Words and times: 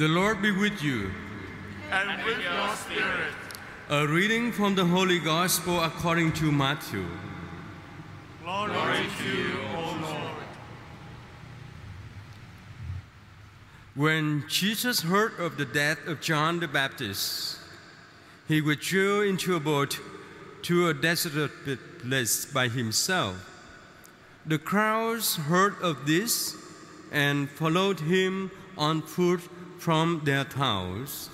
The 0.00 0.08
Lord 0.08 0.40
be 0.40 0.50
with 0.50 0.82
you. 0.82 1.10
and 1.92 2.24
with 2.24 2.38
your 2.42 2.74
spirit. 2.74 3.34
A 3.90 4.06
reading 4.06 4.50
from 4.50 4.74
the 4.74 4.86
Holy 4.86 5.18
Gospel 5.18 5.78
according 5.82 6.32
to 6.40 6.50
Matthew. 6.50 7.04
Glory 8.42 9.04
to 9.18 9.28
you, 9.28 9.58
O 9.76 9.98
Lord. 10.00 10.46
When 13.94 14.44
Jesus 14.48 15.02
heard 15.02 15.38
of 15.38 15.58
the 15.58 15.66
death 15.66 16.06
of 16.06 16.22
John 16.22 16.60
the 16.60 16.68
Baptist, 16.68 17.58
he 18.48 18.62
withdrew 18.62 19.20
into 19.28 19.54
a 19.54 19.60
boat 19.60 20.00
to 20.62 20.88
a 20.88 20.94
deserted 20.94 21.78
place 21.98 22.46
by 22.46 22.68
himself. 22.68 23.36
The 24.46 24.58
crowds 24.58 25.36
heard 25.36 25.74
of 25.82 26.06
this 26.06 26.56
and 27.12 27.50
followed 27.50 28.00
him 28.00 28.50
on 28.78 29.02
foot 29.02 29.42
from 29.80 30.20
their 30.24 30.44
towns. 30.44 31.30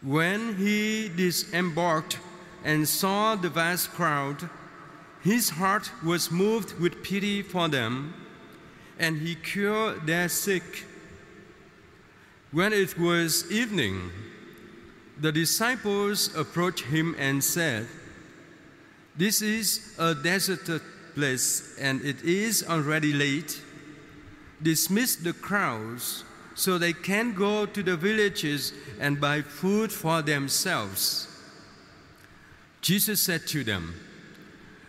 When 0.00 0.56
he 0.56 1.10
disembarked 1.14 2.18
and 2.64 2.88
saw 2.88 3.36
the 3.36 3.50
vast 3.50 3.90
crowd, 3.90 4.48
his 5.22 5.50
heart 5.50 5.92
was 6.02 6.30
moved 6.30 6.80
with 6.80 7.02
pity 7.04 7.42
for 7.42 7.68
them, 7.68 8.14
and 8.98 9.18
he 9.18 9.34
cured 9.34 10.06
their 10.06 10.30
sick. 10.30 10.86
When 12.50 12.72
it 12.72 12.98
was 12.98 13.50
evening, 13.52 14.10
the 15.20 15.32
disciples 15.32 16.34
approached 16.34 16.86
him 16.86 17.14
and 17.18 17.44
said, 17.44 17.86
This 19.16 19.42
is 19.42 19.94
a 19.98 20.14
deserted 20.14 20.80
place, 21.14 21.76
and 21.78 22.00
it 22.02 22.22
is 22.22 22.64
already 22.66 23.12
late. 23.12 23.60
Dismiss 24.62 25.16
the 25.16 25.34
crowds 25.34 26.24
so 26.54 26.78
they 26.78 26.92
can 26.92 27.34
go 27.34 27.66
to 27.66 27.82
the 27.82 27.96
villages 27.96 28.72
and 29.00 29.20
buy 29.20 29.42
food 29.42 29.92
for 29.92 30.22
themselves. 30.22 31.28
Jesus 32.80 33.22
said 33.22 33.46
to 33.48 33.64
them, 33.64 33.94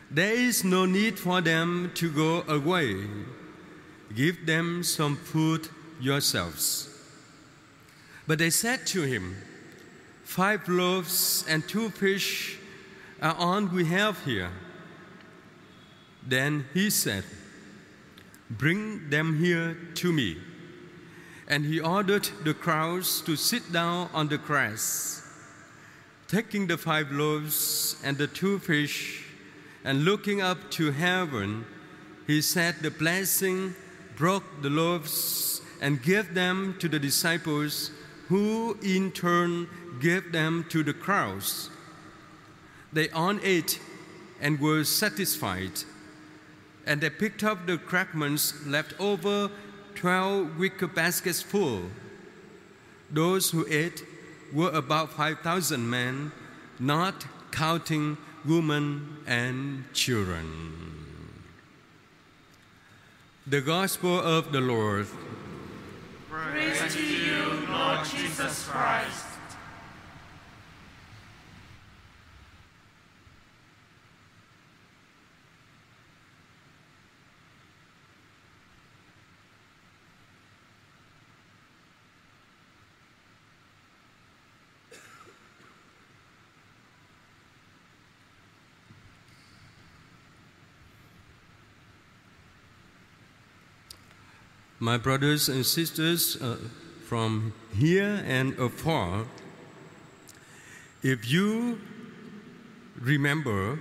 There 0.10 0.34
is 0.34 0.64
no 0.64 0.86
need 0.86 1.20
for 1.20 1.42
them 1.42 1.92
to 1.96 2.12
go 2.12 2.44
away. 2.48 3.08
Give 4.16 4.46
them 4.46 4.84
some 4.84 5.16
food 5.16 5.70
yourselves. 6.00 6.90
But 8.28 8.40
they 8.40 8.50
said 8.50 8.86
to 8.88 9.02
him, 9.04 9.36
Five 10.24 10.68
loaves 10.68 11.46
and 11.48 11.68
two 11.68 11.90
fish 11.90 12.58
are 13.22 13.36
all 13.38 13.66
we 13.66 13.86
have 13.86 14.24
here. 14.26 14.52
Then 16.26 16.66
he 16.74 16.90
said, 16.90 17.24
Bring 18.50 19.10
them 19.10 19.40
here 19.40 19.78
to 19.96 20.12
me. 20.12 20.38
And 21.48 21.66
he 21.66 21.80
ordered 21.80 22.30
the 22.44 22.54
crowds 22.54 23.22
to 23.22 23.36
sit 23.36 23.72
down 23.72 24.10
on 24.14 24.28
the 24.28 24.38
grass. 24.38 25.22
Taking 26.28 26.68
the 26.68 26.78
five 26.78 27.12
loaves 27.12 27.98
and 28.04 28.18
the 28.18 28.28
two 28.28 28.60
fish, 28.60 29.26
and 29.84 30.06
looking 30.06 30.42
up 30.42 30.72
to 30.72 30.92
heaven, 30.92 31.66
he 32.26 32.42
said 32.42 32.76
the 32.82 32.90
blessing, 32.90 33.76
broke 34.16 34.62
the 34.62 34.70
loaves, 34.70 35.62
and 35.82 36.02
gave 36.02 36.34
them 36.34 36.76
to 36.80 36.88
the 36.88 37.00
disciples, 37.00 37.92
who 38.30 38.78
in 38.82 39.12
turn 39.12 39.68
gave 40.00 40.32
them 40.32 40.66
to 40.70 40.84
the 40.84 40.94
crowds. 40.94 41.70
They 42.94 43.10
all 43.10 43.38
ate 43.44 43.80
and 44.40 44.60
were 44.60 44.84
satisfied, 44.86 45.84
and 46.86 47.02
they 47.02 47.10
picked 47.10 47.44
up 47.44 47.66
the 47.66 47.78
fragments 47.78 48.66
left 48.66 48.94
over, 49.00 49.52
twelve 49.96 50.58
wicker 50.58 50.88
baskets 50.88 51.42
full. 51.42 51.84
Those 53.12 53.52
who 53.52 53.66
ate 53.70 54.04
were 54.54 54.72
about 54.72 55.12
5,000 55.12 55.90
men, 55.90 56.32
not 56.80 57.26
counting 57.52 58.18
women 58.46 59.18
and 59.28 59.86
children. 59.94 60.74
The 63.46 63.62
Gospel 63.62 64.20
of 64.20 64.52
the 64.52 64.62
Lord. 64.62 65.08
Praise 66.30 66.94
to 66.94 67.06
you, 67.06 67.68
Lord 67.70 68.06
Jesus 68.06 68.68
Christ. 68.68 69.33
My 94.84 94.98
brothers 94.98 95.48
and 95.48 95.66
sisters 95.66 96.36
uh, 96.42 96.58
from 97.08 97.54
here 97.74 98.22
and 98.28 98.60
afar, 98.60 99.24
if 101.02 101.32
you 101.32 101.80
remember 103.00 103.80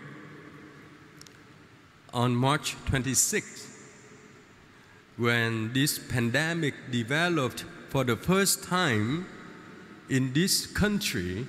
on 2.15 2.37
March 2.37 2.77
26th, 2.87 3.67
when 5.17 5.73
this 5.73 5.99
pandemic 5.99 6.75
developed 6.93 7.65
for 7.89 8.05
the 8.05 8.15
first 8.15 8.63
time 8.63 9.27
in 10.09 10.33
this 10.33 10.67
country, 10.67 11.49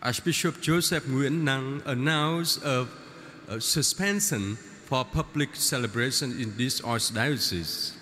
Archbishop 0.00 0.60
Joseph 0.60 1.04
Nguyen 1.06 1.42
Nang 1.42 1.82
announced 1.84 2.62
a, 2.62 2.86
a 3.48 3.60
suspension 3.60 4.54
for 4.86 5.04
public 5.04 5.56
celebration 5.56 6.40
in 6.40 6.56
this 6.56 6.80
archdiocese. 6.80 7.94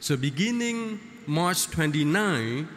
So 0.00 0.16
beginning 0.16 1.00
March 1.26 1.66
29, 1.70 2.68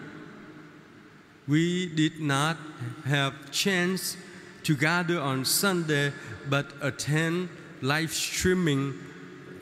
we 1.48 1.86
did 1.86 2.20
not 2.20 2.58
have 3.06 3.52
chance 3.52 4.18
to 4.64 4.76
gather 4.76 5.20
on 5.20 5.46
Sunday 5.46 6.14
but 6.50 6.66
attend 6.82 7.50
live 7.82 8.12
streaming 8.12 8.96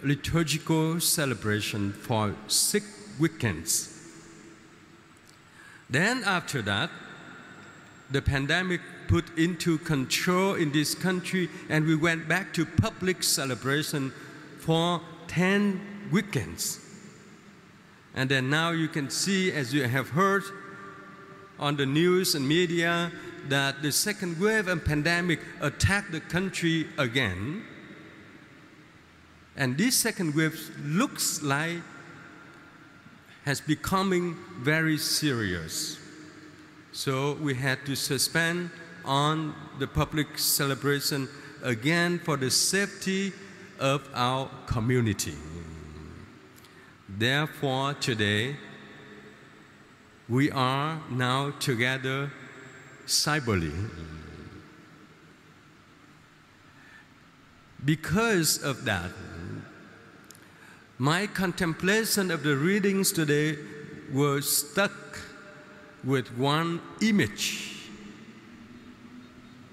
liturgical 0.03 1.01
celebration 1.01 1.91
for 1.91 2.33
six 2.47 2.85
weekends. 3.19 3.93
Then 5.89 6.23
after 6.23 6.61
that, 6.61 6.89
the 8.09 8.21
pandemic 8.21 8.79
put 9.09 9.37
into 9.37 9.77
control 9.79 10.53
in 10.53 10.71
this 10.71 10.95
country 10.95 11.49
and 11.67 11.85
we 11.85 11.95
went 11.95 12.29
back 12.29 12.53
to 12.53 12.65
public 12.65 13.21
celebration 13.21 14.11
for 14.59 15.01
10 15.27 16.09
weekends. 16.11 16.88
And 18.19 18.29
then 18.29 18.49
now 18.49 18.71
you 18.71 18.89
can 18.89 19.09
see, 19.09 19.49
as 19.53 19.73
you 19.73 19.87
have 19.87 20.09
heard 20.09 20.43
on 21.57 21.77
the 21.77 21.85
news 21.85 22.35
and 22.35 22.45
media, 22.45 23.13
that 23.47 23.81
the 23.81 23.93
second 23.93 24.37
wave 24.41 24.67
of 24.67 24.83
pandemic 24.83 25.39
attacked 25.61 26.11
the 26.11 26.19
country 26.19 26.87
again. 26.97 27.63
And 29.55 29.77
this 29.77 29.95
second 29.95 30.35
wave 30.35 30.59
looks 30.83 31.41
like 31.41 31.81
has 33.45 33.61
becoming 33.61 34.35
very 34.57 34.97
serious. 34.97 35.97
So 36.91 37.35
we 37.35 37.55
had 37.55 37.85
to 37.85 37.95
suspend 37.95 38.69
on 39.05 39.55
the 39.79 39.87
public 39.87 40.37
celebration 40.37 41.29
again 41.63 42.19
for 42.19 42.35
the 42.35 42.51
safety 42.51 43.31
of 43.79 44.05
our 44.13 44.49
community. 44.67 45.35
Therefore, 47.19 47.95
today, 47.95 48.55
we 50.29 50.49
are 50.51 51.01
now 51.11 51.49
together 51.59 52.31
cyberly. 53.05 53.73
Because 57.83 58.63
of 58.63 58.85
that, 58.85 59.11
my 60.97 61.27
contemplation 61.27 62.31
of 62.31 62.41
the 62.43 62.55
readings 62.55 63.11
today 63.11 63.57
was 64.13 64.69
stuck 64.69 65.19
with 66.05 66.29
one 66.37 66.81
image. 67.01 67.89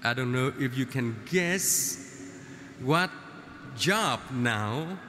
I 0.03 0.13
don't 0.13 0.33
know 0.33 0.51
if 0.59 0.77
you 0.77 0.85
can 0.85 1.15
guess 1.31 2.29
what 2.81 3.09
job 3.77 4.19
now 4.33 4.99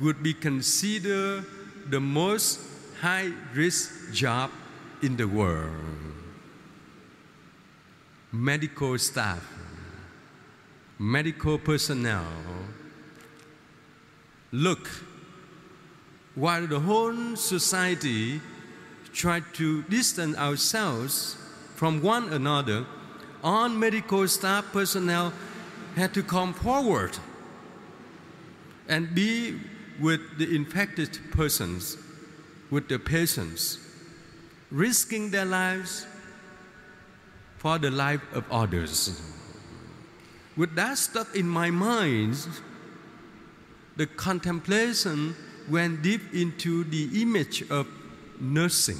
would 0.00 0.22
be 0.22 0.34
considered 0.34 1.44
the 1.88 2.00
most 2.00 2.60
high 3.00 3.32
risk 3.54 4.12
job 4.12 4.50
in 5.02 5.16
the 5.16 5.26
world 5.26 5.88
medical 8.32 8.98
staff, 8.98 9.42
medical 10.98 11.58
personnel. 11.58 12.26
Look, 14.52 14.88
while 16.34 16.66
the 16.66 16.80
whole 16.80 17.36
society 17.36 18.40
tried 19.12 19.44
to 19.54 19.82
distance 19.84 20.36
ourselves 20.36 21.36
from 21.74 22.02
one 22.02 22.32
another, 22.32 22.86
all 23.42 23.68
medical 23.68 24.26
staff 24.28 24.64
personnel 24.72 25.32
had 25.96 26.12
to 26.14 26.22
come 26.22 26.52
forward 26.52 27.18
and 28.88 29.14
be 29.14 29.58
with 29.98 30.38
the 30.38 30.54
infected 30.54 31.18
persons, 31.32 31.96
with 32.70 32.88
the 32.88 32.98
patients, 32.98 33.78
risking 34.70 35.30
their 35.30 35.44
lives 35.44 36.06
for 37.56 37.78
the 37.78 37.90
life 37.90 38.22
of 38.32 38.44
others. 38.50 39.20
With 40.56 40.74
that 40.76 40.98
stuck 40.98 41.34
in 41.34 41.48
my 41.48 41.70
mind, 41.70 42.36
the 43.96 44.06
contemplation 44.06 45.34
went 45.68 46.02
deep 46.02 46.32
into 46.32 46.84
the 46.84 47.22
image 47.22 47.68
of 47.70 47.86
nursing. 48.40 48.98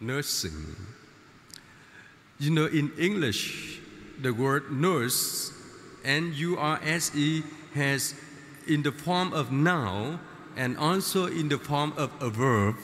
Nursing. 0.00 0.76
You 2.38 2.50
know, 2.50 2.66
in 2.66 2.92
English, 2.98 3.80
the 4.20 4.32
word 4.32 4.70
nurse, 4.70 5.52
N 6.04 6.32
U 6.34 6.56
R 6.58 6.80
S 6.82 7.14
E, 7.14 7.42
has 7.74 8.14
in 8.66 8.82
the 8.82 8.92
form 8.92 9.32
of 9.32 9.52
noun 9.52 10.20
and 10.56 10.76
also 10.76 11.26
in 11.26 11.48
the 11.48 11.58
form 11.58 11.92
of 11.96 12.10
a 12.20 12.30
verb. 12.30 12.76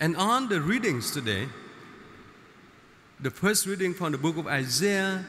And 0.00 0.16
on 0.16 0.48
the 0.48 0.60
readings 0.60 1.12
today, 1.12 1.48
the 3.20 3.30
first 3.30 3.66
reading 3.66 3.94
from 3.94 4.12
the 4.12 4.18
book 4.18 4.36
of 4.36 4.48
Isaiah, 4.48 5.24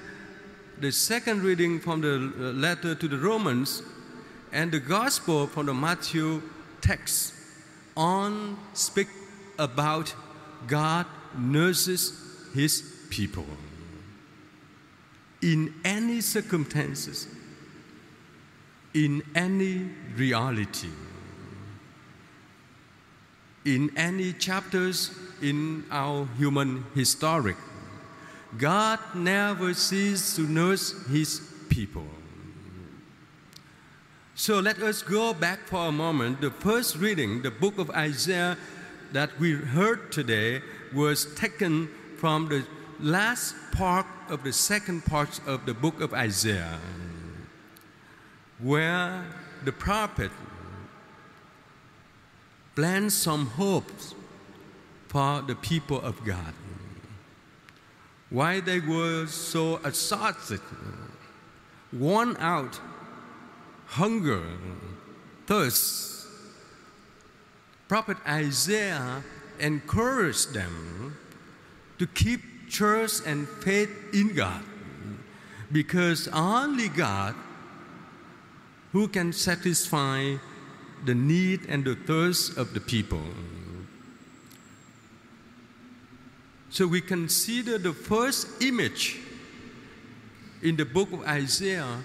the 0.79 0.91
second 0.91 1.43
reading 1.43 1.79
from 1.79 2.01
the 2.01 2.15
uh, 2.15 2.51
letter 2.53 2.95
to 2.95 3.07
the 3.07 3.17
Romans, 3.17 3.83
and 4.51 4.71
the 4.71 4.79
gospel 4.79 5.45
from 5.45 5.67
the 5.67 5.73
Matthew 5.73 6.41
text 6.81 7.33
on 7.95 8.57
speak 8.73 9.07
about 9.59 10.13
God 10.67 11.05
nurses 11.37 12.19
his 12.53 12.81
people 13.09 13.45
in 15.43 15.73
any 15.83 16.21
circumstances, 16.21 17.27
in 18.93 19.21
any 19.35 19.89
reality, 20.15 20.89
in 23.65 23.91
any 23.97 24.31
chapters 24.31 25.11
in 25.41 25.83
our 25.91 26.25
human 26.37 26.85
historic. 26.95 27.57
God 28.57 28.99
never 29.13 29.73
ceases 29.73 30.35
to 30.37 30.43
nurse 30.43 31.05
his 31.07 31.41
people. 31.69 32.07
So 34.35 34.59
let 34.59 34.81
us 34.81 35.01
go 35.01 35.33
back 35.33 35.67
for 35.67 35.87
a 35.87 35.91
moment. 35.91 36.39
The 36.39 36.51
first 36.51 36.95
reading, 36.95 37.41
the 37.41 37.51
book 37.51 37.77
of 37.77 37.89
Isaiah 37.91 38.57
that 39.11 39.37
we 39.39 39.53
heard 39.53 40.11
today, 40.11 40.61
was 40.93 41.33
taken 41.35 41.89
from 42.17 42.47
the 42.47 42.65
last 42.99 43.55
part 43.71 44.05
of 44.33 44.43
the 44.43 44.51
second 44.51 45.05
part 45.05 45.39
of 45.45 45.67
the 45.67 45.75
book 45.75 46.01
of 46.01 46.11
Isaiah, 46.11 46.79
where 48.57 49.23
the 49.63 49.71
prophet 49.71 50.31
plans 52.75 53.15
some 53.15 53.45
hopes 53.45 54.15
for 55.07 55.43
the 55.43 55.53
people 55.53 56.01
of 56.01 56.25
God. 56.25 56.55
Why 58.31 58.59
they 58.59 58.79
were 58.79 59.27
so 59.27 59.79
exhausted, 59.85 60.61
worn 61.91 62.35
out, 62.39 62.79
hunger, 63.85 64.41
thirst. 65.45 66.25
Prophet 67.87 68.17
Isaiah 68.27 69.23
encouraged 69.59 70.55
them 70.55 71.17
to 71.99 72.07
keep 72.07 72.41
trust 72.69 73.25
and 73.25 73.47
faith 73.47 73.89
in 74.13 74.33
God 74.33 74.63
because 75.71 76.27
only 76.29 76.87
God 76.89 77.35
who 78.91 79.07
can 79.07 79.33
satisfy 79.33 80.35
the 81.05 81.15
need 81.15 81.65
and 81.67 81.83
the 81.83 81.95
thirst 81.95 82.57
of 82.57 82.73
the 82.73 82.79
people. 82.79 83.23
So 86.69 86.87
we 86.87 87.01
consider 87.01 87.77
the 87.77 87.93
first 87.93 88.61
image 88.61 89.19
in 90.61 90.75
the 90.75 90.85
book 90.85 91.11
of 91.11 91.21
Isaiah 91.21 91.99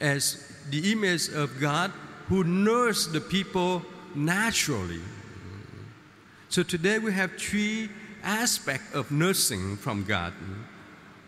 as 0.00 0.52
the 0.70 0.92
image 0.92 1.28
of 1.30 1.58
God 1.60 1.92
who 2.28 2.44
nursed 2.44 3.12
the 3.12 3.20
people 3.20 3.82
naturally. 4.14 5.00
So 6.48 6.62
today 6.62 6.98
we 6.98 7.12
have 7.12 7.32
three 7.36 7.88
aspects 8.26 8.94
of 8.94 9.10
nursing 9.10 9.76
from 9.76 10.04
God 10.04 10.34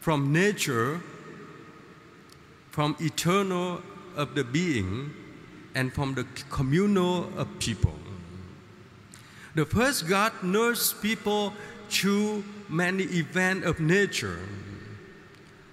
from 0.01 0.33
nature, 0.33 1.01
from 2.71 2.97
eternal 3.01 3.83
of 4.17 4.35
the 4.35 4.43
being, 4.43 5.13
and 5.75 5.93
from 5.93 6.15
the 6.15 6.25
communal 6.49 7.31
of 7.37 7.47
people. 7.59 7.95
The 9.55 9.67
first 9.67 10.09
God 10.09 10.33
nursed 10.43 11.03
people 11.03 11.53
through 11.91 12.45
many 12.69 13.05
events 13.05 13.67
of 13.67 13.81
nature. 13.81 14.39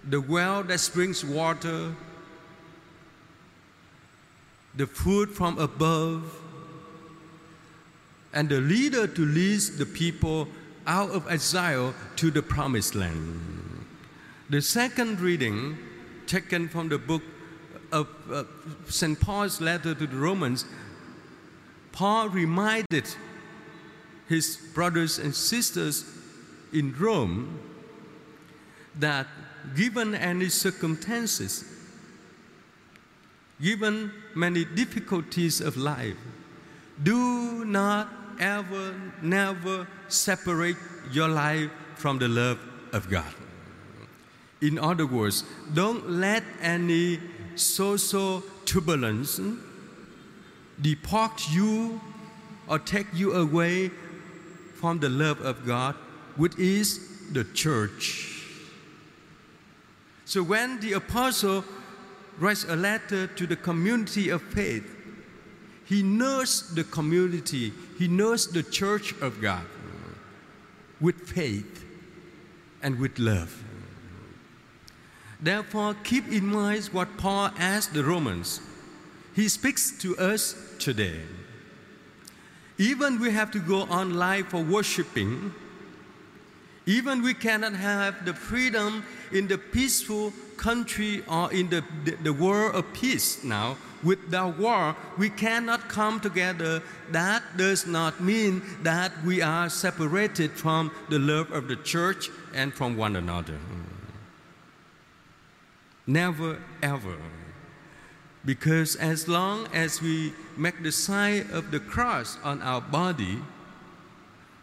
The 0.09 0.19
well 0.19 0.63
that 0.63 0.79
springs 0.79 1.23
water, 1.23 1.95
the 4.75 4.87
food 4.87 5.29
from 5.29 5.57
above, 5.59 6.41
and 8.33 8.49
the 8.49 8.59
leader 8.59 9.07
to 9.07 9.25
lead 9.25 9.61
the 9.77 9.85
people 9.85 10.47
out 10.87 11.11
of 11.11 11.29
exile 11.29 11.93
to 12.17 12.31
the 12.31 12.41
promised 12.41 12.95
land. 12.95 13.85
The 14.49 14.61
second 14.61 15.19
reading, 15.19 15.77
taken 16.27 16.67
from 16.69 16.89
the 16.89 16.97
book 16.97 17.23
of 17.91 18.07
uh, 18.31 18.43
St. 18.87 19.19
Paul's 19.19 19.61
letter 19.61 19.95
to 19.95 20.07
the 20.07 20.15
Romans, 20.15 20.65
Paul 21.91 22.29
reminded 22.29 23.05
his 24.27 24.57
brothers 24.73 25.17
and 25.17 25.33
sisters 25.33 26.05
in 26.73 26.93
Rome 26.97 27.59
that 28.99 29.27
given 29.75 30.13
any 30.13 30.49
circumstances, 30.49 31.63
given 33.61 34.11
many 34.35 34.65
difficulties 34.65 35.61
of 35.61 35.77
life, 35.77 36.17
do 37.01 37.65
not 37.65 38.09
ever, 38.39 38.95
never 39.21 39.87
separate 40.07 40.77
your 41.11 41.27
life 41.27 41.69
from 41.95 42.19
the 42.19 42.27
love 42.27 42.59
of 42.93 43.09
God. 43.09 43.33
In 44.61 44.79
other 44.79 45.05
words, 45.05 45.43
don't 45.73 46.09
let 46.09 46.43
any 46.61 47.19
social 47.55 48.43
turbulence 48.65 49.39
depart 50.81 51.49
you 51.51 52.01
or 52.67 52.79
take 52.79 53.07
you 53.13 53.33
away 53.33 53.89
from 54.75 54.99
the 54.99 55.09
love 55.09 55.41
of 55.41 55.65
God, 55.65 55.95
which 56.35 56.57
is 56.57 57.31
the 57.31 57.43
church. 57.43 58.43
So 60.25 60.41
when 60.41 60.79
the 60.79 60.93
apostle 60.93 61.63
writes 62.39 62.65
a 62.67 62.75
letter 62.75 63.27
to 63.27 63.47
the 63.47 63.55
community 63.55 64.29
of 64.29 64.41
faith, 64.41 64.94
he 65.85 66.01
knows 66.01 66.73
the 66.73 66.83
community, 66.83 67.71
he 67.97 68.07
knows 68.07 68.47
the 68.47 68.63
church 68.63 69.13
of 69.21 69.41
God 69.41 69.65
with 70.99 71.29
faith 71.29 71.85
and 72.81 72.99
with 72.99 73.19
love. 73.19 73.63
Therefore, 75.39 75.95
keep 76.03 76.27
in 76.31 76.47
mind 76.47 76.85
what 76.85 77.17
Paul 77.17 77.51
asked 77.57 77.93
the 77.93 78.03
Romans. 78.03 78.61
He 79.35 79.49
speaks 79.49 79.91
to 79.99 80.17
us 80.17 80.55
today. 80.79 81.19
Even 82.77 83.19
we 83.19 83.31
have 83.31 83.51
to 83.51 83.59
go 83.59 83.81
online 83.81 84.45
for 84.45 84.61
worshiping, 84.61 85.53
even 86.85 87.21
we 87.21 87.33
cannot 87.33 87.73
have 87.73 88.25
the 88.25 88.33
freedom 88.33 89.03
in 89.31 89.47
the 89.47 89.57
peaceful 89.57 90.33
country 90.57 91.23
or 91.27 91.51
in 91.51 91.69
the, 91.69 91.83
the, 92.03 92.11
the 92.23 92.33
world 92.33 92.75
of 92.75 92.91
peace 92.93 93.43
now, 93.43 93.77
without 94.05 94.57
war, 94.57 94.95
we 95.17 95.29
cannot 95.29 95.89
come 95.89 96.19
together. 96.19 96.81
That 97.11 97.43
does 97.57 97.85
not 97.85 98.21
mean 98.21 98.61
that 98.83 99.11
we 99.25 99.41
are 99.41 99.69
separated 99.69 100.51
from 100.51 100.91
the 101.09 101.19
love 101.19 101.51
of 101.51 101.67
the 101.67 101.75
church 101.75 102.29
and 102.53 102.73
from 102.73 102.95
one 102.95 103.15
another. 103.15 103.53
Mm. 103.53 103.85
Never, 106.07 106.61
ever. 106.83 107.17
Because 108.45 108.95
as 108.95 109.27
long 109.27 109.67
as 109.73 110.01
we 110.01 110.33
make 110.55 110.83
the 110.83 110.91
sign 110.91 111.49
of 111.51 111.71
the 111.71 111.79
cross 111.79 112.37
on 112.43 112.61
our 112.61 112.79
body, 112.79 113.39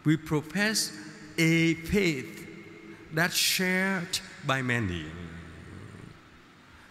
we 0.05 0.15
profess 0.15 0.97
a 1.37 1.73
faith 1.73 2.47
that's 3.11 3.35
shared 3.35 4.19
by 4.45 4.61
many. 4.61 5.05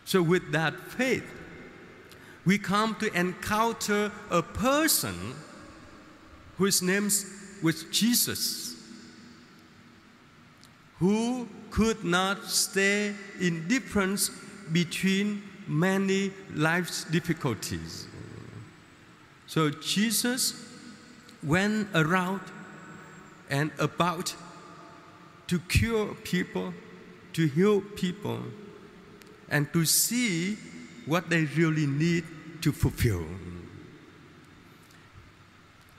So, 0.05 0.23
with 0.23 0.53
that 0.53 0.75
faith, 0.91 1.25
we 2.45 2.59
come 2.59 2.95
to 2.97 3.13
encounter 3.19 4.11
a 4.31 4.43
person 4.43 5.35
whose 6.59 6.83
name 6.83 7.09
was 7.63 7.85
Jesus, 7.91 8.77
who 10.99 11.49
could 11.71 12.05
not 12.05 12.45
stay 12.45 13.15
in 13.41 13.67
difference 13.69 14.31
between 14.73 15.43
many 15.67 16.33
life's 16.55 17.05
difficulties. 17.05 18.07
So 19.47 19.71
Jesus 19.71 20.55
went 21.43 21.89
around 21.95 22.41
and 23.51 23.71
about 23.79 24.35
to 25.47 25.59
cure 25.61 26.15
people, 26.25 26.73
to 27.35 27.47
heal 27.47 27.81
people, 27.81 28.41
and 29.49 29.73
to 29.73 29.85
see 29.85 30.57
what 31.07 31.31
they 31.31 31.45
really 31.57 31.87
need 31.87 32.25
to 32.63 32.73
fulfill. 32.73 33.27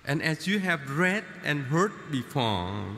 And 0.05 0.21
as 0.21 0.47
you 0.47 0.59
have 0.59 0.97
read 0.97 1.23
and 1.43 1.63
heard 1.63 1.93
before, 2.11 2.97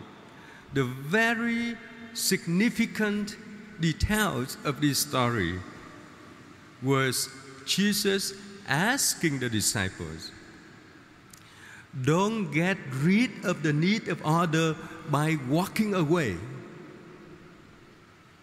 the 0.73 0.85
very 0.85 1.77
significant 2.13 3.35
details 3.79 4.57
of 4.63 4.81
this 4.81 4.99
story 4.99 5.59
was 6.81 7.29
Jesus 7.65 8.33
asking 8.67 9.39
the 9.39 9.49
disciples, 9.49 10.31
don't 12.03 12.51
get 12.51 12.77
rid 13.01 13.45
of 13.45 13.63
the 13.63 13.71
need 13.71 14.07
of 14.07 14.21
other 14.25 14.75
by 15.09 15.37
walking 15.47 15.93
away. 15.93 16.35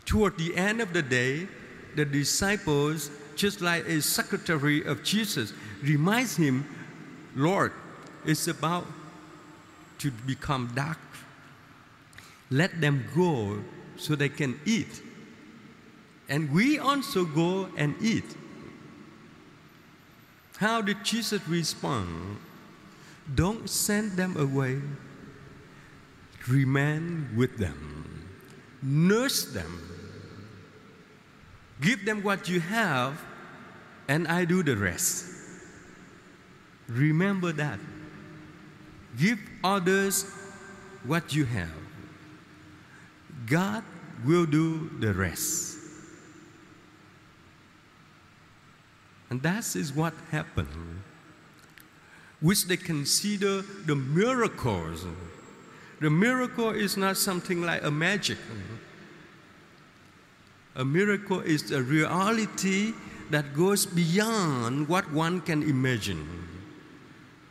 Toward 0.06 0.38
the 0.38 0.56
end 0.56 0.80
of 0.80 0.92
the 0.92 1.02
day, 1.02 1.48
the 1.96 2.04
disciples, 2.04 3.10
just 3.42 3.60
like 3.60 3.84
a 3.88 4.00
secretary 4.00 4.84
of 4.84 5.02
Jesus, 5.02 5.52
reminds 5.82 6.36
him, 6.36 6.64
Lord, 7.34 7.72
it's 8.24 8.46
about 8.46 8.86
to 9.98 10.12
become 10.12 10.70
dark. 10.76 11.00
Let 12.50 12.80
them 12.80 13.04
go 13.16 13.58
so 13.96 14.14
they 14.14 14.28
can 14.28 14.60
eat. 14.64 15.02
And 16.28 16.52
we 16.52 16.78
also 16.78 17.24
go 17.24 17.68
and 17.76 17.96
eat. 18.00 18.36
How 20.58 20.80
did 20.80 21.02
Jesus 21.04 21.42
respond? 21.48 22.36
Don't 23.34 23.68
send 23.68 24.12
them 24.12 24.36
away. 24.36 24.80
Remain 26.46 27.28
with 27.34 27.58
them. 27.58 28.24
Nurse 28.80 29.46
them. 29.46 29.82
Give 31.80 32.04
them 32.04 32.22
what 32.22 32.48
you 32.48 32.60
have, 32.60 33.20
and 34.08 34.28
I 34.28 34.44
do 34.44 34.62
the 34.62 34.76
rest. 34.76 35.26
Remember 36.88 37.52
that. 37.52 37.78
Give 39.18 39.38
others 39.62 40.30
what 41.04 41.34
you 41.34 41.44
have. 41.44 41.70
God 43.46 43.84
will 44.24 44.46
do 44.46 44.90
the 45.00 45.12
rest. 45.12 45.78
And 49.30 49.42
that 49.42 49.74
is 49.76 49.92
what 49.94 50.12
happened, 50.30 51.02
which 52.40 52.66
they 52.66 52.76
consider 52.76 53.62
the 53.86 53.96
miracles. 53.96 55.06
The 56.00 56.10
miracle 56.10 56.70
is 56.70 56.96
not 56.96 57.16
something 57.16 57.62
like 57.62 57.82
a 57.82 57.90
magic. 57.90 58.38
A 60.74 60.84
miracle 60.84 61.40
is 61.40 61.70
a 61.70 61.82
reality 61.82 62.92
that 63.32 63.54
goes 63.54 63.86
beyond 63.86 64.88
what 64.88 65.10
one 65.10 65.40
can 65.40 65.62
imagine. 65.62 66.28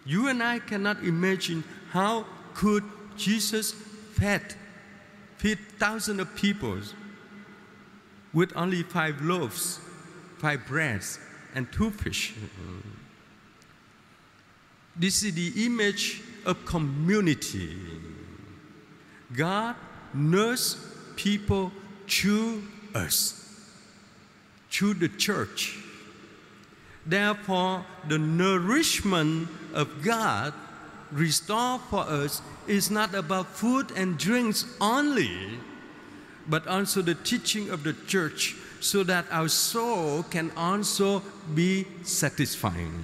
You 0.05 0.27
and 0.27 0.41
I 0.41 0.59
cannot 0.59 1.03
imagine 1.03 1.63
how 1.89 2.25
could 2.53 2.83
Jesus 3.17 3.71
fed 4.13 4.55
feed 5.37 5.57
thousands 5.79 6.19
of 6.19 6.35
people 6.35 6.77
with 8.31 8.53
only 8.55 8.83
five 8.83 9.21
loaves, 9.21 9.79
five 10.37 10.65
breads, 10.67 11.19
and 11.55 11.69
two 11.71 11.89
fish. 11.89 12.35
This 14.95 15.23
is 15.23 15.33
the 15.33 15.65
image 15.65 16.21
of 16.45 16.63
community. 16.65 17.75
God 19.35 19.75
nurses 20.13 20.77
people 21.15 21.71
through 22.07 22.61
us, 22.93 23.40
through 24.71 24.95
the 24.95 25.09
church. 25.09 25.77
Therefore, 27.05 27.85
the 28.07 28.17
nourishment 28.17 29.49
of 29.73 30.03
God 30.03 30.53
restored 31.11 31.81
for 31.89 32.01
us 32.01 32.41
is 32.67 32.89
not 32.89 33.13
about 33.13 33.47
food 33.47 33.91
and 33.95 34.17
drinks 34.17 34.65
only, 34.79 35.59
but 36.47 36.67
also 36.67 37.01
the 37.01 37.15
teaching 37.15 37.69
of 37.69 37.83
the 37.83 37.93
church 38.07 38.55
so 38.79 39.03
that 39.03 39.25
our 39.29 39.47
soul 39.47 40.23
can 40.23 40.51
also 40.55 41.21
be 41.53 41.85
satisfying. 42.03 43.03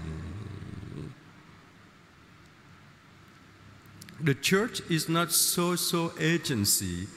The 4.21 4.33
church 4.33 4.81
is 4.89 5.07
not 5.07 5.31
social 5.31 6.11
agency 6.19 7.07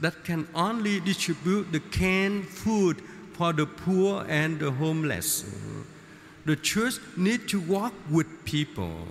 that 0.00 0.24
can 0.24 0.48
only 0.54 1.00
distribute 1.00 1.72
the 1.72 1.80
canned 1.80 2.46
food 2.46 3.02
for 3.36 3.52
the 3.52 3.66
poor 3.66 4.24
and 4.28 4.58
the 4.58 4.70
homeless. 4.70 5.44
The 6.46 6.56
church 6.56 6.94
needs 7.16 7.50
to 7.50 7.60
walk 7.60 7.92
with 8.10 8.26
people, 8.44 9.06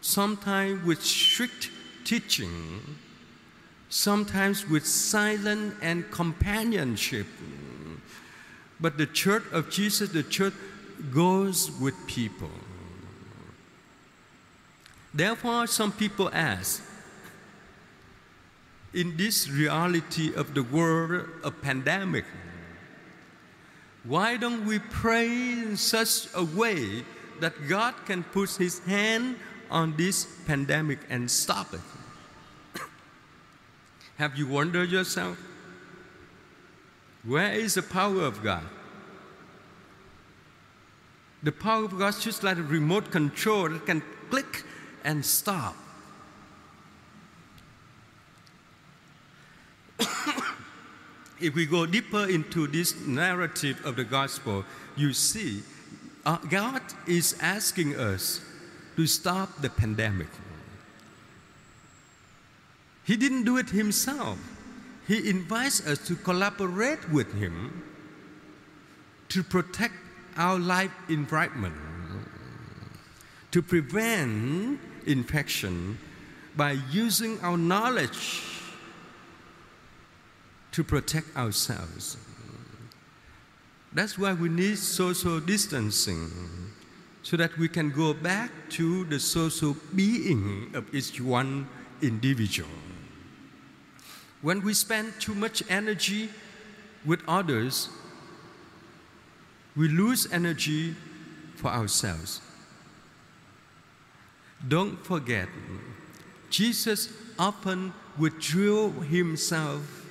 sometimes 0.00 0.84
with 0.84 1.02
strict 1.02 1.70
teaching, 2.04 2.82
sometimes 3.88 4.68
with 4.68 4.86
silence 4.86 5.74
and 5.80 6.10
companionship. 6.10 7.26
But 8.80 8.98
the 8.98 9.06
church 9.06 9.44
of 9.52 9.70
Jesus, 9.70 10.10
the 10.10 10.22
church 10.22 10.54
goes 11.12 11.70
with 11.80 11.94
people. 12.06 12.50
Therefore, 15.14 15.66
some 15.66 15.92
people 15.92 16.28
ask, 16.32 16.82
in 18.92 19.16
this 19.16 19.48
reality 19.48 20.34
of 20.34 20.54
the 20.54 20.62
world 20.62 21.28
of 21.42 21.62
pandemic, 21.62 22.24
why 24.06 24.36
don't 24.36 24.64
we 24.66 24.78
pray 24.78 25.28
in 25.28 25.76
such 25.76 26.28
a 26.34 26.44
way 26.44 27.04
that 27.40 27.68
God 27.68 27.94
can 28.06 28.22
put 28.22 28.50
His 28.50 28.78
hand 28.80 29.36
on 29.70 29.96
this 29.96 30.26
pandemic 30.46 31.00
and 31.10 31.30
stop 31.30 31.74
it? 31.74 31.80
Have 34.18 34.36
you 34.36 34.46
wondered 34.46 34.90
yourself? 34.90 35.38
Where 37.24 37.52
is 37.52 37.74
the 37.74 37.82
power 37.82 38.22
of 38.22 38.42
God? 38.42 38.64
The 41.42 41.52
power 41.52 41.84
of 41.84 41.98
God 41.98 42.08
is 42.08 42.22
just 42.22 42.44
like 42.44 42.58
a 42.58 42.62
remote 42.62 43.10
control 43.10 43.68
that 43.70 43.86
can 43.86 44.02
click 44.30 44.64
and 45.04 45.24
stop. 45.24 45.76
If 51.40 51.54
we 51.54 51.66
go 51.66 51.86
deeper 51.86 52.28
into 52.28 52.66
this 52.66 52.98
narrative 53.06 53.84
of 53.84 53.96
the 53.96 54.04
gospel, 54.04 54.64
you 54.96 55.12
see 55.12 55.62
uh, 56.24 56.38
God 56.48 56.82
is 57.06 57.36
asking 57.40 57.96
us 57.96 58.40
to 58.96 59.06
stop 59.06 59.60
the 59.60 59.70
pandemic. 59.70 60.28
He 63.04 63.16
didn't 63.16 63.44
do 63.44 63.58
it 63.58 63.70
himself. 63.70 64.38
He 65.06 65.30
invites 65.30 65.86
us 65.86 66.04
to 66.08 66.16
collaborate 66.16 67.08
with 67.10 67.32
Him 67.34 67.84
to 69.28 69.42
protect 69.42 69.94
our 70.36 70.58
life 70.58 70.90
environment, 71.08 71.74
to 73.52 73.62
prevent 73.62 74.80
infection 75.06 75.98
by 76.56 76.72
using 76.90 77.40
our 77.40 77.56
knowledge 77.56 78.55
to 80.76 80.84
protect 80.84 81.34
ourselves. 81.34 82.18
That's 83.94 84.18
why 84.18 84.34
we 84.34 84.50
need 84.50 84.76
social 84.76 85.40
distancing 85.40 86.28
so 87.22 87.38
that 87.38 87.56
we 87.56 87.66
can 87.66 87.88
go 87.88 88.12
back 88.12 88.50
to 88.72 89.04
the 89.04 89.18
social 89.18 89.74
being 89.94 90.70
of 90.74 90.94
each 90.94 91.18
one 91.18 91.66
individual. 92.02 92.68
When 94.42 94.60
we 94.60 94.74
spend 94.74 95.14
too 95.18 95.34
much 95.34 95.62
energy 95.70 96.28
with 97.06 97.22
others, 97.26 97.88
we 99.74 99.88
lose 99.88 100.30
energy 100.30 100.94
for 101.54 101.68
ourselves. 101.68 102.42
Don't 104.68 105.02
forget, 105.02 105.48
Jesus 106.50 107.08
often 107.38 107.94
withdrew 108.18 108.90
himself 109.08 110.05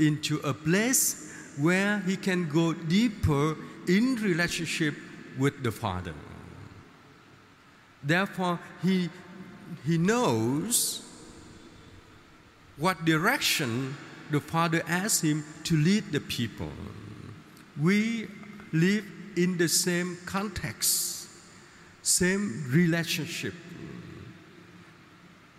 into 0.00 0.38
a 0.38 0.54
place 0.54 1.32
where 1.58 2.00
he 2.00 2.16
can 2.16 2.48
go 2.48 2.72
deeper 2.72 3.56
in 3.86 4.16
relationship 4.16 4.94
with 5.38 5.62
the 5.62 5.70
Father. 5.70 6.14
Therefore, 8.02 8.58
he, 8.82 9.10
he 9.84 9.98
knows 9.98 11.02
what 12.76 13.04
direction 13.04 13.96
the 14.30 14.40
Father 14.40 14.82
asks 14.88 15.20
him 15.22 15.44
to 15.64 15.76
lead 15.76 16.12
the 16.12 16.20
people. 16.20 16.70
We 17.80 18.28
live 18.72 19.04
in 19.36 19.58
the 19.58 19.68
same 19.68 20.16
context, 20.24 21.28
same 22.02 22.64
relationship. 22.70 23.54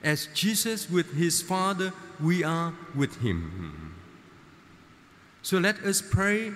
As 0.03 0.27
Jesus 0.33 0.89
with 0.89 1.13
his 1.13 1.41
Father, 1.41 1.93
we 2.19 2.43
are 2.43 2.74
with 2.95 3.17
him. 3.17 3.80
So 5.43 5.57
let 5.57 5.79
us 5.79 6.03
pray 6.03 6.53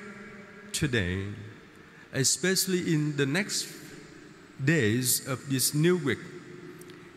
today, 0.71 1.25
especially 2.13 2.93
in 2.93 3.17
the 3.17 3.25
next 3.25 3.67
days 4.63 5.27
of 5.27 5.49
this 5.49 5.73
new 5.73 5.97
week, 5.97 6.19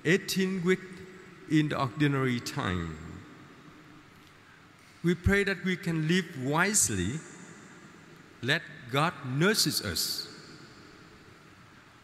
18 0.06 0.64
week 0.64 0.80
in 1.50 1.68
the 1.68 1.78
ordinary 1.78 2.40
time. 2.40 2.96
We 5.04 5.14
pray 5.14 5.44
that 5.44 5.62
we 5.62 5.76
can 5.76 6.08
live 6.08 6.24
wisely. 6.42 7.20
Let 8.42 8.62
God 8.90 9.12
nurses 9.26 9.84
us 9.84 10.26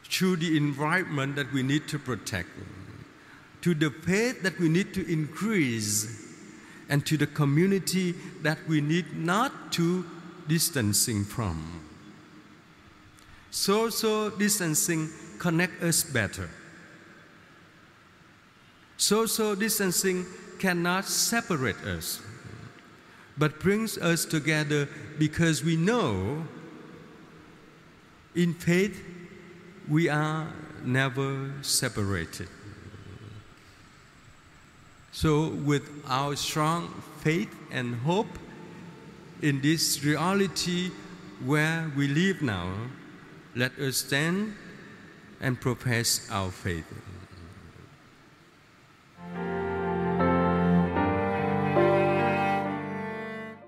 through 0.04 0.36
the 0.36 0.58
environment 0.58 1.36
that 1.36 1.50
we 1.54 1.62
need 1.62 1.88
to 1.88 1.98
protect, 1.98 2.50
to 3.62 3.74
the 3.74 3.90
faith 3.90 4.42
that 4.42 4.58
we 4.60 4.68
need 4.68 4.92
to 4.92 5.10
increase, 5.10 6.33
and 6.88 7.04
to 7.06 7.16
the 7.16 7.26
community 7.26 8.12
that 8.42 8.58
we 8.68 8.80
need 8.80 9.16
not 9.16 9.72
to 9.72 10.04
distancing 10.48 11.24
from. 11.24 11.80
Social 13.50 14.30
distancing 14.30 15.08
connect 15.38 15.82
us 15.82 16.02
better. 16.02 16.50
Social 18.96 19.54
distancing 19.54 20.26
cannot 20.58 21.04
separate 21.04 21.76
us, 21.84 22.20
but 23.36 23.60
brings 23.60 23.98
us 23.98 24.24
together 24.24 24.88
because 25.18 25.64
we 25.64 25.76
know 25.76 26.46
in 28.34 28.54
faith 28.54 29.02
we 29.88 30.08
are 30.08 30.48
never 30.84 31.52
separated. 31.62 32.48
So, 35.14 35.50
with 35.64 35.88
our 36.08 36.34
strong 36.34 36.88
faith 37.20 37.54
and 37.70 37.94
hope 38.02 38.26
in 39.42 39.60
this 39.60 40.02
reality 40.02 40.90
where 41.44 41.88
we 41.96 42.08
live 42.08 42.42
now, 42.42 42.74
let 43.54 43.78
us 43.78 43.98
stand 43.98 44.54
and 45.40 45.60
profess 45.60 46.26
our 46.32 46.50
faith. 46.50 46.92